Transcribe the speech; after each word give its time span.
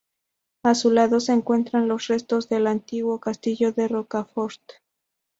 A 0.63 0.73
su 0.73 0.89
lado 0.89 1.19
se 1.19 1.31
encuentran 1.31 1.87
los 1.87 2.07
restos 2.07 2.49
del 2.49 2.65
antiguo 2.65 3.19
castillo 3.19 3.71
de 3.71 3.87
Rocafort. 3.87 4.59